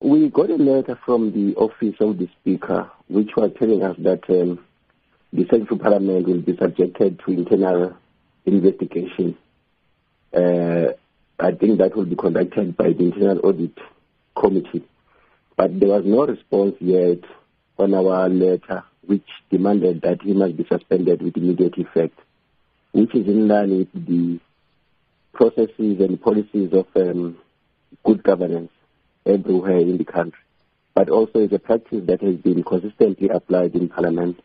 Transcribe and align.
We 0.00 0.28
got 0.28 0.48
a 0.48 0.54
letter 0.54 0.96
from 1.04 1.32
the 1.32 1.56
office 1.56 1.96
of 1.98 2.18
the 2.18 2.28
Speaker, 2.40 2.88
which 3.08 3.30
was 3.36 3.50
telling 3.58 3.82
us 3.82 3.96
that 3.98 4.30
um, 4.30 4.64
the 5.32 5.44
Central 5.50 5.76
Parliament 5.76 6.28
will 6.28 6.40
be 6.40 6.56
subjected 6.56 7.18
to 7.26 7.32
internal 7.32 7.96
investigation. 8.46 9.36
Uh, 10.32 10.92
I 11.40 11.50
think 11.50 11.78
that 11.78 11.96
will 11.96 12.04
be 12.04 12.14
conducted 12.14 12.76
by 12.76 12.92
the 12.92 13.06
Internal 13.06 13.40
Audit 13.44 13.76
Committee. 14.36 14.86
But 15.56 15.80
there 15.80 15.88
was 15.88 16.04
no 16.04 16.24
response 16.26 16.76
yet 16.78 17.24
on 17.76 17.92
our 17.92 18.28
letter, 18.28 18.84
which 19.04 19.26
demanded 19.50 20.02
that 20.02 20.22
he 20.22 20.32
must 20.32 20.56
be 20.56 20.64
suspended 20.68 21.22
with 21.22 21.36
immediate 21.36 21.76
effect, 21.76 22.16
which 22.92 23.16
is 23.16 23.26
in 23.26 23.48
line 23.48 23.76
with 23.76 24.06
the 24.06 24.38
processes 25.32 25.98
and 25.98 26.22
policies 26.22 26.72
of 26.72 26.86
um, 26.94 27.36
good 28.04 28.22
governance 28.22 28.70
everywhere 29.26 29.78
in 29.78 29.98
the 29.98 30.04
country, 30.04 30.40
but 30.94 31.08
also 31.08 31.40
is 31.40 31.52
a 31.52 31.58
practice 31.58 32.04
that 32.06 32.22
has 32.22 32.36
been 32.36 32.62
consistently 32.62 33.28
applied 33.28 33.74
in 33.74 33.88
Parliament. 33.88 34.40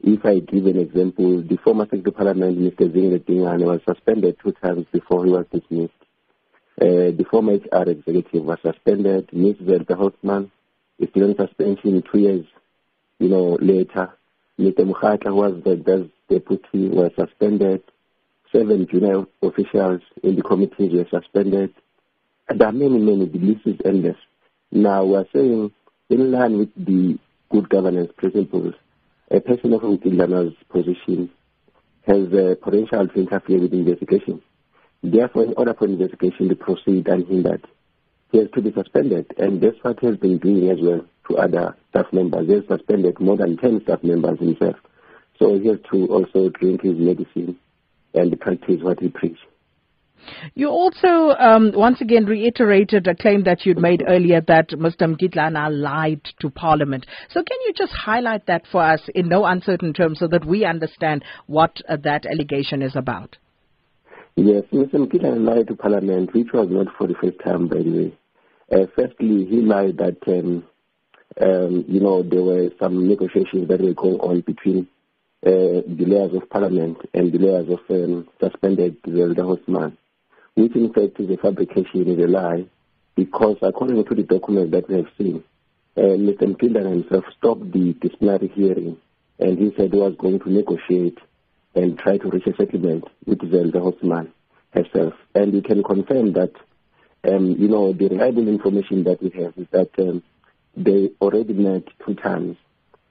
If 0.00 0.24
I 0.24 0.38
give 0.38 0.66
an 0.66 0.78
example, 0.78 1.42
the 1.42 1.56
former 1.56 1.84
Secretary 1.84 2.08
of 2.08 2.16
Parliament, 2.16 2.58
Mr. 2.58 2.90
Zingile 2.92 3.18
Dingane, 3.24 3.64
was 3.64 3.80
suspended 3.84 4.36
two 4.42 4.52
times 4.52 4.86
before 4.92 5.24
he 5.24 5.30
was 5.30 5.46
dismissed. 5.52 5.92
Uh, 6.80 7.10
the 7.10 7.26
former 7.28 7.54
HR 7.54 7.90
executive 7.90 8.44
was 8.44 8.58
suspended. 8.62 9.28
Ms. 9.32 9.56
Zelda 9.66 9.94
Holtzman 9.96 10.50
is 11.00 11.08
still 11.10 11.24
on 11.24 11.36
suspension 11.36 12.02
two 12.02 12.18
years, 12.20 12.46
you 13.18 13.28
know, 13.28 13.58
later. 13.60 14.12
Mr. 14.60 14.80
Mukhatla, 14.80 15.26
who 15.26 15.34
was 15.34 15.62
the 15.64 16.10
deputy, 16.28 16.88
was 16.88 17.10
suspended. 17.16 17.82
Seven 18.52 18.86
junior 18.86 19.26
officials 19.42 20.02
in 20.22 20.36
the 20.36 20.42
committees 20.42 20.92
were 20.92 21.20
suspended. 21.20 21.74
There 22.54 22.66
are 22.66 22.72
many, 22.72 22.98
many. 22.98 23.26
The 23.26 23.70
is 23.70 23.80
endless. 23.84 24.16
Now 24.72 25.04
we 25.04 25.16
are 25.16 25.26
saying, 25.34 25.70
in 26.08 26.30
line 26.32 26.58
with 26.58 26.74
the 26.76 27.18
good 27.50 27.68
governance 27.68 28.10
principles, 28.16 28.74
a 29.30 29.40
person 29.40 29.74
of 29.74 29.82
Mgidlana's 29.82 30.54
position 30.70 31.30
has 32.06 32.32
a 32.32 32.56
potential 32.56 33.06
to 33.06 33.14
interfere 33.20 33.60
with 33.60 33.72
the 33.72 33.78
investigation. 33.78 34.40
Therefore, 35.02 35.44
in 35.44 35.54
order 35.58 35.74
for 35.74 35.84
investigation 35.84 36.48
to 36.48 36.56
proceed 36.56 37.06
unhindered, 37.06 37.66
he 38.32 38.38
has 38.38 38.50
to 38.54 38.62
be 38.62 38.72
suspended. 38.72 39.26
And 39.36 39.60
that's 39.60 39.76
what 39.82 40.00
he 40.00 40.06
has 40.06 40.16
been 40.16 40.38
doing 40.38 40.70
as 40.70 40.78
well 40.80 41.04
to 41.28 41.36
other 41.36 41.76
staff 41.90 42.06
members. 42.12 42.46
He 42.46 42.54
has 42.54 42.64
suspended 42.66 43.20
more 43.20 43.36
than 43.36 43.58
10 43.58 43.82
staff 43.82 44.02
members 44.02 44.38
himself. 44.38 44.76
So 45.38 45.58
he 45.58 45.68
has 45.68 45.78
to 45.92 46.06
also 46.06 46.48
drink 46.48 46.80
his 46.82 46.96
medicine 46.96 47.58
and 48.14 48.40
practice 48.40 48.82
what 48.82 49.00
he 49.00 49.08
preaches. 49.08 49.38
You 50.54 50.68
also 50.68 51.34
um, 51.38 51.72
once 51.74 52.00
again 52.00 52.24
reiterated 52.24 53.06
a 53.06 53.14
claim 53.14 53.44
that 53.44 53.64
you'd 53.64 53.78
made 53.78 54.04
earlier 54.06 54.40
that 54.42 54.70
Mr. 54.70 55.14
Mgidlana 55.14 55.68
lied 55.70 56.22
to 56.40 56.50
Parliament. 56.50 57.06
So 57.30 57.42
can 57.42 57.56
you 57.66 57.72
just 57.72 57.92
highlight 57.92 58.46
that 58.46 58.66
for 58.70 58.82
us 58.82 59.00
in 59.14 59.28
no 59.28 59.44
uncertain 59.44 59.92
terms 59.92 60.18
so 60.18 60.28
that 60.28 60.44
we 60.44 60.64
understand 60.64 61.24
what 61.46 61.80
uh, 61.88 61.96
that 62.04 62.26
allegation 62.26 62.82
is 62.82 62.96
about? 62.96 63.36
Yes, 64.36 64.64
Mr. 64.72 64.94
Mgidlana 64.94 65.44
lied 65.44 65.68
to 65.68 65.76
Parliament, 65.76 66.34
which 66.34 66.52
was 66.52 66.68
not 66.70 66.86
for 66.96 67.06
the 67.06 67.14
first 67.14 67.38
time, 67.44 67.68
by 67.68 67.78
the 67.78 67.90
way. 67.90 68.18
Uh, 68.70 68.86
firstly, 68.94 69.46
he 69.46 69.62
lied 69.62 69.96
that, 69.98 70.18
um, 70.26 70.64
um, 71.40 71.84
you 71.88 72.00
know, 72.00 72.22
there 72.22 72.42
were 72.42 72.68
some 72.78 73.08
negotiations 73.08 73.68
that 73.68 73.80
were 73.80 73.94
going 73.94 74.20
on 74.20 74.40
between 74.42 74.86
uh, 75.46 75.82
the 75.86 76.04
layers 76.06 76.34
of 76.34 76.50
Parliament 76.50 76.98
and 77.14 77.32
the 77.32 77.38
layers 77.38 77.68
of 77.68 77.78
um, 77.90 78.28
suspended 78.40 78.96
Zelda 79.06 79.42
Holtzman 79.42 79.96
which 80.58 80.74
in 80.74 80.92
fact 80.92 81.20
is 81.20 81.30
a 81.30 81.36
fabrication, 81.36 82.08
is 82.08 82.18
a 82.18 82.26
lie, 82.26 82.64
because 83.14 83.56
according 83.62 84.04
to 84.04 84.14
the 84.14 84.24
document 84.24 84.72
that 84.72 84.88
we 84.88 84.96
have 84.96 85.06
seen, 85.16 85.44
uh, 85.96 86.00
Mr. 86.00 86.42
Mgidlana 86.42 86.90
himself 86.90 87.24
stopped 87.36 87.72
the 87.72 87.92
disciplinary 87.94 88.48
hearing 88.48 88.96
and 89.38 89.58
he 89.58 89.72
said 89.76 89.92
he 89.92 89.98
was 89.98 90.14
going 90.16 90.40
to 90.40 90.50
negotiate 90.50 91.18
and 91.74 91.98
try 91.98 92.18
to 92.18 92.28
reach 92.28 92.46
a 92.46 92.56
settlement 92.56 93.04
with 93.24 93.40
Zelda 93.50 93.78
Holtzman 93.78 94.30
herself. 94.72 95.14
And 95.34 95.52
we 95.52 95.62
can 95.62 95.82
confirm 95.82 96.32
that, 96.32 96.52
um, 97.24 97.56
you 97.58 97.68
know, 97.68 97.92
the 97.92 98.08
reliable 98.08 98.48
information 98.48 99.04
that 99.04 99.22
we 99.22 99.30
have 99.42 99.54
is 99.56 99.66
that 99.70 99.90
um, 99.98 100.22
they 100.76 101.10
already 101.20 101.52
met 101.52 101.84
two 102.04 102.14
times. 102.14 102.56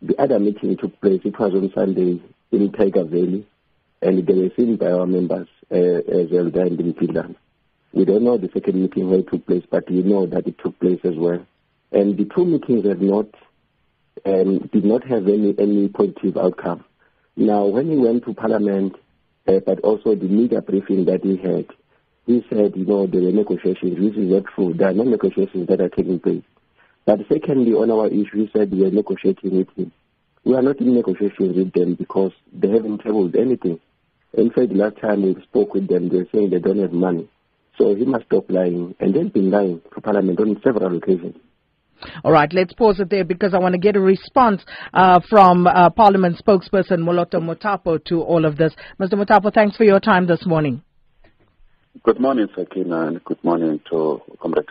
The 0.01 0.21
other 0.21 0.39
meeting 0.39 0.77
took 0.77 0.99
place, 0.99 1.21
it 1.23 1.39
was 1.39 1.53
on 1.53 1.71
Sunday 1.73 2.21
in 2.51 2.71
Tyger 2.71 3.09
Valley, 3.09 3.47
and 4.01 4.25
they 4.25 4.33
were 4.33 4.51
seen 4.57 4.75
by 4.75 4.91
our 4.91 5.07
members 5.07 5.47
uh, 5.71 5.75
as 5.75 6.29
well 6.31 6.49
there 6.49 6.67
in 6.67 6.93
Finland. 6.93 7.35
We 7.93 8.05
don't 8.05 8.23
know 8.23 8.37
the 8.37 8.49
second 8.53 8.81
meeting 8.81 9.09
where 9.09 9.19
it 9.19 9.29
took 9.29 9.45
place, 9.45 9.63
but 9.69 9.89
we 9.89 10.03
know 10.03 10.25
that 10.27 10.47
it 10.47 10.57
took 10.59 10.79
place 10.79 10.99
as 11.03 11.15
well. 11.15 11.45
And 11.91 12.17
the 12.17 12.25
two 12.25 12.45
meetings 12.45 12.85
have 12.85 13.01
not 13.01 13.27
um, 14.25 14.69
did 14.73 14.83
not 14.83 15.03
have 15.05 15.27
any 15.27 15.55
any 15.57 15.87
positive 15.87 16.37
outcome. 16.37 16.83
Now, 17.35 17.65
when 17.65 17.89
he 17.89 17.97
went 17.97 18.25
to 18.25 18.33
Parliament, 18.33 18.95
uh, 19.47 19.59
but 19.65 19.79
also 19.81 20.15
the 20.15 20.27
media 20.27 20.61
briefing 20.61 21.05
that 21.05 21.23
he 21.23 21.37
had, 21.37 21.67
he 22.25 22.45
said, 22.49 22.75
you 22.75 22.85
know, 22.85 23.07
there 23.07 23.21
were 23.21 23.31
negotiations. 23.31 23.97
This 23.97 24.21
is 24.21 24.29
not 24.29 24.45
true. 24.53 24.73
There 24.73 24.89
are 24.89 24.93
no 24.93 25.03
negotiations 25.03 25.67
that 25.67 25.79
are 25.79 25.89
taking 25.89 26.19
place. 26.19 26.43
But 27.05 27.19
secondly, 27.29 27.73
on 27.73 27.89
our 27.89 28.07
issue, 28.07 28.45
he 28.45 28.49
said 28.51 28.71
we 28.71 28.85
are 28.85 28.91
negotiating 28.91 29.55
with 29.57 29.69
him. 29.77 29.93
We 30.43 30.55
are 30.55 30.61
not 30.61 30.79
in 30.79 30.93
negotiations 30.93 31.55
with 31.55 31.71
them 31.71 31.95
because 31.95 32.33
they 32.51 32.69
haven't 32.69 32.99
tabled 32.99 33.35
anything. 33.35 33.79
In 34.33 34.49
fact, 34.51 34.73
last 34.73 34.97
time 34.97 35.21
we 35.23 35.41
spoke 35.43 35.73
with 35.73 35.87
them, 35.87 36.09
they 36.09 36.17
were 36.17 36.27
saying 36.33 36.49
they 36.49 36.59
don't 36.59 36.79
have 36.79 36.91
money. 36.91 37.29
So 37.77 37.95
he 37.95 38.05
must 38.05 38.25
stop 38.25 38.49
lying. 38.49 38.95
And 38.99 39.13
they've 39.13 39.31
been 39.31 39.51
lying 39.51 39.81
to 39.93 40.01
Parliament 40.01 40.39
on 40.39 40.59
several 40.63 40.97
occasions. 40.97 41.35
All 42.23 42.31
right, 42.31 42.51
let's 42.53 42.73
pause 42.73 42.99
it 42.99 43.09
there 43.09 43.23
because 43.23 43.53
I 43.53 43.59
want 43.59 43.73
to 43.73 43.79
get 43.79 43.95
a 43.95 43.99
response 43.99 44.63
uh, 44.93 45.19
from 45.29 45.65
uh, 45.65 45.89
Parliament 45.89 46.37
spokesperson 46.37 46.99
Moloto 46.99 47.35
Mothapo 47.35 48.03
to 48.05 48.21
all 48.21 48.45
of 48.45 48.55
this. 48.57 48.73
Mr. 48.99 49.13
Mothapo, 49.13 49.51
thanks 49.53 49.75
for 49.77 49.83
your 49.83 49.99
time 49.99 50.27
this 50.27 50.45
morning. 50.45 50.83
Good 52.03 52.19
morning, 52.19 52.47
Sakina, 52.55 53.07
and 53.07 53.23
good 53.23 53.43
morning 53.43 53.81
to 53.89 54.21
Comrade 54.39 54.67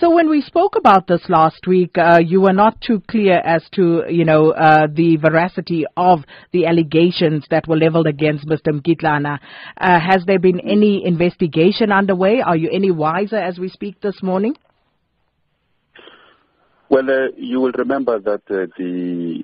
so 0.00 0.14
when 0.14 0.28
we 0.28 0.40
spoke 0.40 0.76
about 0.76 1.06
this 1.06 1.22
last 1.28 1.66
week, 1.66 1.96
uh, 1.96 2.18
you 2.24 2.40
were 2.40 2.52
not 2.52 2.80
too 2.80 3.02
clear 3.08 3.38
as 3.38 3.62
to, 3.72 4.02
you 4.08 4.24
know, 4.24 4.50
uh, 4.50 4.86
the 4.92 5.16
veracity 5.16 5.84
of 5.96 6.20
the 6.52 6.66
allegations 6.66 7.44
that 7.50 7.68
were 7.68 7.76
leveled 7.76 8.06
against 8.06 8.46
Mr. 8.46 8.68
Mgidlana. 8.68 9.38
Uh, 9.76 10.00
has 10.00 10.24
there 10.26 10.38
been 10.38 10.60
any 10.60 11.06
investigation 11.06 11.92
underway? 11.92 12.40
Are 12.40 12.56
you 12.56 12.70
any 12.72 12.90
wiser 12.90 13.36
as 13.36 13.58
we 13.58 13.68
speak 13.68 14.00
this 14.00 14.22
morning? 14.22 14.56
Well, 16.88 17.08
uh, 17.08 17.28
you 17.36 17.60
will 17.60 17.72
remember 17.72 18.18
that 18.18 18.42
uh, 18.50 18.66
the 18.76 19.42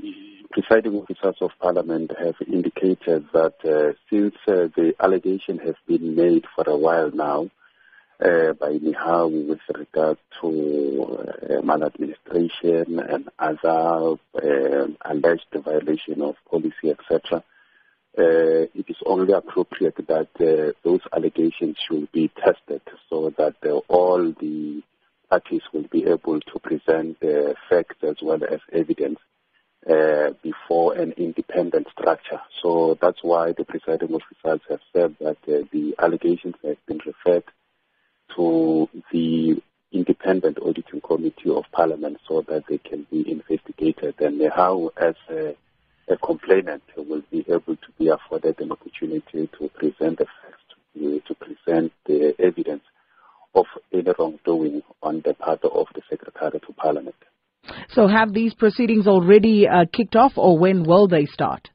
presiding 0.50 0.94
officers 0.96 1.36
of 1.40 1.50
Parliament 1.60 2.10
have 2.18 2.34
indicated 2.46 3.26
that 3.32 3.54
uh, 3.64 3.92
since 4.10 4.34
the 4.46 4.94
allegation 5.00 5.58
has 5.58 5.74
been 5.86 6.16
made 6.16 6.44
for 6.54 6.64
a 6.68 6.76
while 6.76 7.10
now, 7.12 7.48
uh, 8.20 8.52
by 8.54 8.72
NEHAWU 8.72 9.46
with 9.48 9.60
regard 9.72 10.18
to 10.40 11.24
uh, 11.48 11.62
maladministration 11.62 12.98
and 12.98 13.28
other 13.38 14.16
uh, 14.34 14.86
alleged 15.02 15.46
violation 15.54 16.22
of 16.22 16.34
policy, 16.50 16.90
etc. 16.90 17.44
It 18.14 18.86
is 18.88 18.96
only 19.06 19.32
appropriate 19.32 19.94
that 20.08 20.74
those 20.82 21.00
allegations 21.12 21.76
should 21.88 22.10
be 22.10 22.28
tested 22.36 22.82
so 23.08 23.32
that 23.38 23.54
all 23.86 24.32
the 24.32 24.82
parties 25.30 25.62
will 25.72 25.86
be 25.86 26.04
able 26.06 26.40
to 26.40 26.58
present 26.58 27.18
facts 27.70 27.98
as 28.02 28.16
well 28.20 28.42
as 28.42 28.58
evidence 28.72 29.20
before 30.42 30.94
an 30.94 31.12
independent 31.12 31.86
structure. 31.96 32.40
So 32.60 32.98
that's 33.00 33.22
why 33.22 33.52
the 33.52 33.64
presiding 33.64 34.12
officers 34.12 34.60
have 34.68 34.80
said 34.92 35.14
that 35.20 35.36
the 35.46 35.94
allegations 36.00 36.56
have 36.64 36.84
been 36.86 36.98
referred 37.06 37.44
to 38.38 38.88
the 39.12 39.60
Independent 39.90 40.58
Auditing 40.62 41.00
Committee 41.00 41.50
of 41.50 41.64
Parliament 41.72 42.18
so 42.28 42.44
that 42.48 42.62
they 42.68 42.78
can 42.78 43.06
be 43.10 43.28
investigated 43.30 44.14
and 44.20 44.40
how, 44.54 44.90
as 44.96 45.14
a, 45.28 45.56
a 46.08 46.16
complainant, 46.18 46.82
will 46.96 47.22
be 47.32 47.44
able 47.48 47.74
to 47.76 47.92
be 47.98 48.08
afforded 48.08 48.60
an 48.60 48.70
opportunity 48.70 49.50
to 49.58 49.68
present 49.74 50.18
the 50.18 50.26
facts, 50.26 50.62
to, 50.94 51.20
to 51.26 51.34
present 51.34 51.92
the 52.06 52.34
evidence 52.38 52.82
of 53.54 53.66
any 53.92 54.12
wrongdoing 54.18 54.82
on 55.02 55.22
the 55.24 55.34
part 55.34 55.64
of 55.64 55.86
the 55.94 56.02
Secretary 56.08 56.60
to 56.60 56.72
Parliament. 56.74 57.16
So, 57.88 58.06
have 58.06 58.32
these 58.32 58.54
proceedings 58.54 59.08
already 59.08 59.66
uh, 59.66 59.86
kicked 59.92 60.16
off, 60.16 60.32
or 60.36 60.58
when 60.58 60.84
will 60.84 61.08
they 61.08 61.26
start? 61.26 61.68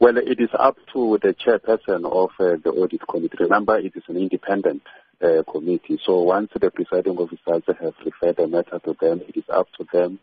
Well, 0.00 0.16
it 0.16 0.38
is 0.38 0.50
up 0.56 0.76
to 0.92 1.18
the 1.20 1.34
chairperson 1.34 2.04
of 2.04 2.30
uh, 2.38 2.56
the 2.62 2.70
audit 2.70 3.00
committee. 3.08 3.36
Remember, 3.40 3.76
it 3.78 3.96
is 3.96 4.04
an 4.06 4.16
independent 4.16 4.82
uh, 5.20 5.42
committee. 5.50 5.98
So 6.04 6.22
once 6.22 6.52
the 6.54 6.70
presiding 6.70 7.18
officers 7.18 7.64
have 7.66 7.94
referred 8.04 8.36
the 8.36 8.46
matter 8.46 8.78
to 8.78 8.96
them, 9.00 9.22
it 9.26 9.36
is 9.36 9.48
up 9.48 9.66
to 9.76 9.86
them 9.92 10.20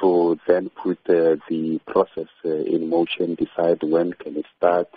to 0.00 0.38
then 0.46 0.70
put 0.70 0.98
uh, 1.08 1.34
the 1.48 1.80
process 1.84 2.28
uh, 2.44 2.48
in 2.48 2.88
motion, 2.88 3.34
decide 3.34 3.82
when 3.82 4.12
can 4.12 4.36
it 4.36 4.46
start, 4.56 4.88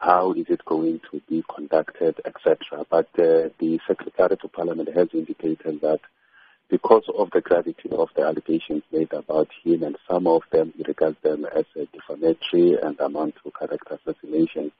how 0.00 0.32
is 0.32 0.46
it 0.48 0.64
going 0.64 1.00
to 1.12 1.22
be 1.28 1.44
conducted, 1.54 2.20
etc. 2.24 2.84
But 2.90 3.06
uh, 3.18 3.50
the 3.60 3.78
Secretary 3.86 4.36
to 4.36 4.48
Parliament 4.48 4.88
has 4.96 5.08
indicated 5.12 5.80
that 5.80 6.00
because 6.70 7.04
of 7.16 7.30
the 7.32 7.40
gravity 7.40 7.90
of 7.90 8.08
the 8.16 8.22
allegations 8.22 8.82
made 8.90 9.12
about 9.12 9.48
him, 9.62 9.82
and 9.82 9.96
some 10.08 10.26
of 10.26 10.42
them 10.50 10.72
he 10.76 10.82
regards 10.82 11.16
them 11.22 11.44
as 11.44 11.64
defamatory 11.92 12.76
and 12.82 12.98
amount 13.00 13.34
to 13.42 13.50
character 13.50 13.98
assassination. 14.04 14.72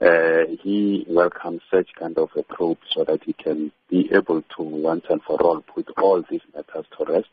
Uh, 0.00 0.46
he 0.62 1.04
welcomes 1.08 1.60
such 1.70 1.90
kind 1.98 2.16
of 2.16 2.30
a 2.34 2.42
probe 2.42 2.78
so 2.90 3.04
that 3.04 3.22
he 3.22 3.34
can 3.34 3.70
be 3.90 4.08
able 4.14 4.40
to 4.56 4.62
once 4.62 5.04
and 5.10 5.20
for 5.22 5.38
all 5.42 5.60
put 5.60 5.86
all 5.98 6.24
these 6.30 6.40
matters 6.54 6.86
to 6.96 7.04
rest. 7.04 7.28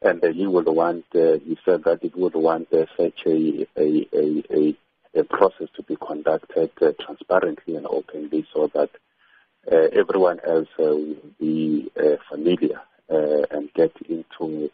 And 0.00 0.24
uh, 0.24 0.32
he 0.32 0.46
would 0.46 0.66
want, 0.66 1.04
uh, 1.14 1.36
he 1.44 1.58
said 1.62 1.84
that 1.84 1.98
he 2.00 2.10
would 2.14 2.34
want 2.34 2.72
uh, 2.72 2.86
such 2.96 3.20
a, 3.26 3.66
a, 3.76 4.08
a, 4.14 4.74
a, 5.14 5.24
process 5.24 5.68
to 5.76 5.82
be 5.82 5.96
conducted 5.96 6.70
uh, 6.80 6.92
transparently 6.98 7.76
and 7.76 7.86
openly 7.86 8.46
so 8.54 8.70
that 8.72 8.88
uh, 9.70 9.88
everyone 9.92 10.40
else 10.46 10.68
will 10.78 11.16
be 11.38 11.90
familiar 12.30 12.80
and 13.10 13.70
get 13.74 13.92
into 14.08 14.70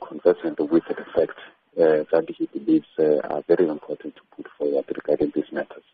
conversant 0.00 0.58
with 0.58 0.82
the 0.88 0.96
facts 1.14 1.40
that 1.76 2.26
he 2.36 2.46
believes 2.46 2.88
are 2.98 3.44
very 3.46 3.68
important 3.68 4.16
to 4.16 4.22
put 4.36 4.46
forward 4.58 4.84
regarding 4.88 5.30
these 5.32 5.52
matters. 5.52 5.84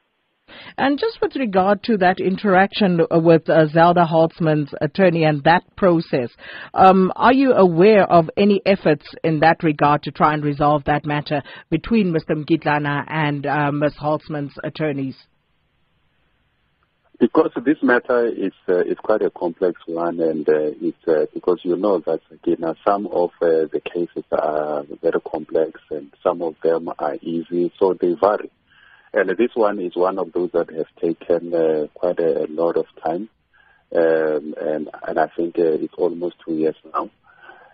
And 0.81 0.99
just 0.99 1.21
with 1.21 1.37
regard 1.37 1.82
to 1.85 1.99
that 1.99 2.21
interaction 2.21 3.03
with 3.11 3.50
uh, 3.50 3.67
Zelda 3.67 4.06
Holtzman's 4.11 4.73
attorney 4.81 5.25
and 5.25 5.44
that 5.44 5.62
process, 5.77 6.31
um, 6.73 7.12
are 7.17 7.35
you 7.35 7.53
aware 7.53 8.11
of 8.11 8.31
any 8.35 8.62
efforts 8.65 9.05
in 9.23 9.41
that 9.41 9.62
regard 9.62 10.05
to 10.05 10.11
try 10.11 10.32
and 10.32 10.43
resolve 10.43 10.85
that 10.85 11.05
matter 11.05 11.43
between 11.69 12.15
Mr. 12.15 12.31
Mgidlana 12.31 13.05
and 13.09 13.44
uh, 13.44 13.71
Ms. 13.71 13.93
Holtzman's 14.00 14.55
attorneys? 14.65 15.17
Because 17.19 17.50
this 17.62 17.77
matter 17.82 18.29
is 18.29 18.55
uh, 18.67 18.79
is 18.79 18.97
quite 19.03 19.21
a 19.21 19.29
complex 19.29 19.82
one, 19.85 20.19
and 20.21 20.49
uh, 20.49 20.73
it's 20.81 20.97
uh, 21.06 21.27
because 21.35 21.59
you 21.62 21.77
know 21.77 21.99
that 22.06 22.21
again 22.32 22.65
uh, 22.65 22.73
some 22.87 23.06
of 23.09 23.29
uh, 23.43 23.69
the 23.71 23.82
cases 23.85 24.25
are 24.32 24.85
very 25.03 25.21
complex, 25.31 25.79
and 25.91 26.11
some 26.23 26.41
of 26.41 26.55
them 26.65 26.88
are 26.99 27.17
easy, 27.17 27.71
so 27.79 27.94
they 28.00 28.15
vary. 28.19 28.50
And 29.12 29.29
this 29.31 29.51
one 29.55 29.81
is 29.81 29.97
one 29.97 30.19
of 30.19 30.33
those 30.33 30.53
that 30.53 30.71
have 30.71 30.87
taken 31.01 31.53
uh, 31.53 31.89
quite 31.95 32.21
a, 32.21 32.45
a, 32.45 32.47
lot 32.47 32.77
of 32.77 32.87
time. 33.05 33.29
Um, 33.93 34.55
and, 34.61 34.89
and 35.07 35.19
I 35.19 35.27
think 35.27 35.59
uh, 35.59 35.83
it's 35.83 35.95
almost 35.99 36.37
two 36.47 36.55
years 36.55 36.77
now. 36.95 37.11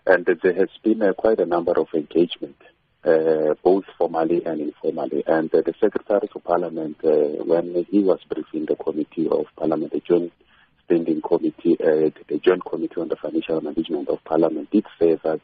And 0.07 0.25
there 0.25 0.55
has 0.55 0.71
been 0.83 1.03
uh, 1.03 1.13
quite 1.13 1.39
a 1.41 1.47
number 1.47 1.73
of 1.73 1.89
engagement, 1.93 2.57
uh, 3.05 3.55
both 3.63 3.85
formally 3.99 4.47
and 4.47 4.63
informally. 4.63 5.25
And 5.27 5.51
the 5.51 5.75
Secretary 5.79 6.27
of 6.35 6.43
Parliament, 6.43 6.97
uh, 7.05 7.45
when 7.45 7.85
he 7.91 8.03
was 8.03 8.21
briefing 8.33 8.65
the 8.65 8.77
Committee 8.77 9.29
of 9.29 9.45
Parliament, 9.57 9.93
the 9.93 10.01
Joint 10.01 10.33
Standing 10.87 11.21
Committee, 11.21 11.77
uh, 11.79 12.13
the 12.29 12.41
Joint 12.43 12.65
Committee 12.65 12.99
on 12.99 13.09
the 13.09 13.17
Financial 13.17 13.61
Management 13.61 14.09
of 14.09 14.25
Parliament, 14.25 14.71
did 14.71 14.87
say 14.99 15.19
that 15.23 15.41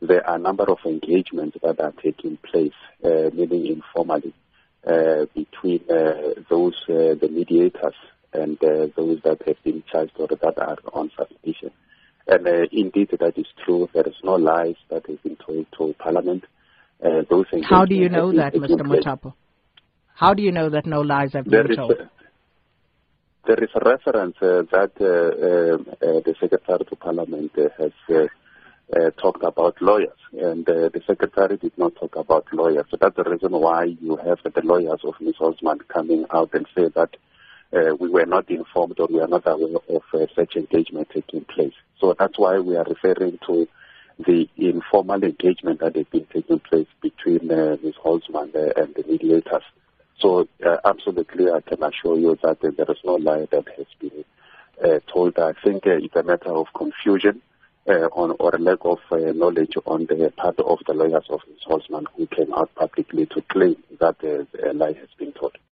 there 0.00 0.24
are 0.24 0.36
a 0.36 0.38
number 0.38 0.70
of 0.70 0.78
engagements 0.84 1.56
that 1.64 1.80
are 1.80 1.94
taking 2.00 2.36
place, 2.36 2.74
meaning 3.02 3.66
informally 3.66 4.28
uh, 4.28 4.45
between 5.34 5.80
uh, 5.90 6.40
those, 6.48 6.74
uh, 6.88 7.14
the 7.20 7.28
mediators 7.30 7.94
and 8.32 8.58
those 8.58 9.20
that 9.24 9.38
have 9.46 9.62
been 9.64 9.82
charged 9.90 10.12
or 10.16 10.28
that 10.28 10.58
are 10.58 10.78
on 10.92 11.10
suspicion. 11.16 11.70
And 12.28 12.46
indeed, 12.72 13.10
that 13.20 13.38
is 13.38 13.46
true. 13.64 13.88
There 13.92 14.06
is 14.06 14.16
no 14.22 14.34
lies 14.34 14.76
that 14.90 15.06
have 15.06 15.22
been 15.22 15.36
told 15.36 15.66
to 15.78 15.94
Parliament. 15.98 16.44
those 17.00 17.46
How 17.68 17.84
do 17.84 17.94
you 17.94 18.08
know 18.08 18.32
that, 18.32 18.54
Mr. 18.54 18.80
Mothapo? 18.80 19.34
How 20.14 20.34
do 20.34 20.42
you 20.42 20.50
know 20.50 20.70
that 20.70 20.86
no 20.86 21.02
lies 21.02 21.34
have 21.34 21.44
been 21.44 21.76
told? 21.76 22.08
there 23.46 23.62
is 23.62 23.70
a 23.74 23.88
reference 23.88 24.36
uh, 24.42 24.62
that 24.72 24.92
uh, 25.00 25.78
uh, 26.04 26.20
the 26.24 26.34
Secretary 26.40 26.84
to 26.84 26.96
Parliament 26.96 27.52
has 27.78 27.92
uh, 28.94 29.10
talked 29.10 29.42
about 29.42 29.80
lawyers, 29.80 30.18
and 30.32 30.68
uh, 30.68 30.88
the 30.88 31.02
secretary 31.06 31.56
did 31.56 31.76
not 31.76 31.96
talk 31.96 32.16
about 32.16 32.46
lawyers. 32.52 32.86
So 32.90 32.96
that's 33.00 33.16
the 33.16 33.24
reason 33.24 33.52
why 33.52 33.84
you 33.84 34.16
have 34.16 34.38
the 34.44 34.60
lawyers 34.62 35.00
of 35.04 35.14
Ms. 35.20 35.34
Holtzman 35.40 35.86
coming 35.88 36.24
out 36.30 36.54
and 36.54 36.66
say 36.74 36.88
that 36.94 37.16
uh, 37.72 37.94
we 37.98 38.08
were 38.08 38.26
not 38.26 38.48
informed 38.48 38.98
or 39.00 39.08
we 39.08 39.20
are 39.20 39.26
not 39.26 39.46
aware 39.46 39.76
of 39.88 40.02
uh, 40.14 40.26
such 40.34 40.54
engagement 40.56 41.08
taking 41.12 41.44
place. 41.44 41.74
So 42.00 42.14
that's 42.16 42.38
why 42.38 42.58
we 42.58 42.76
are 42.76 42.84
referring 42.84 43.38
to 43.46 43.66
the 44.24 44.48
informal 44.56 45.22
engagement 45.22 45.80
that 45.80 45.96
has 45.96 46.06
been 46.06 46.26
taking 46.32 46.60
place 46.60 46.86
between 47.02 47.50
uh, 47.50 47.76
Ms. 47.82 47.94
Holtzman 48.02 48.54
uh, 48.54 48.80
and 48.80 48.94
the 48.94 49.04
mediators. 49.06 49.64
So 50.20 50.48
uh, 50.64 50.76
absolutely, 50.84 51.50
I 51.50 51.60
can 51.60 51.82
assure 51.82 52.18
you 52.18 52.38
that 52.42 52.60
there 52.60 52.70
is 52.88 52.98
no 53.04 53.16
lie 53.16 53.46
that 53.50 53.64
has 53.76 53.86
been 54.00 54.24
uh, 54.82 55.00
told. 55.12 55.38
I 55.38 55.52
think 55.64 55.86
uh, 55.86 55.98
it's 56.00 56.16
a 56.16 56.22
matter 56.22 56.50
of 56.50 56.68
confusion 56.74 57.42
uh, 57.88 58.08
on 58.12 58.36
or 58.38 58.54
a 58.54 58.58
lack 58.58 58.78
of 58.82 58.98
uh, 59.10 59.16
knowledge 59.32 59.74
on 59.86 60.06
the 60.06 60.32
part 60.36 60.58
of 60.60 60.78
the 60.86 60.94
lawyers 60.94 61.26
of 61.30 61.40
Ms. 61.48 61.60
Holtzman 61.66 62.04
who 62.16 62.26
came 62.26 62.52
out 62.54 62.74
publicly 62.74 63.26
to 63.26 63.42
claim 63.42 63.76
that 64.00 64.16
uh, 64.24 64.70
a 64.70 64.72
lie 64.72 64.92
has 64.92 65.08
been 65.18 65.32
told. 65.32 65.56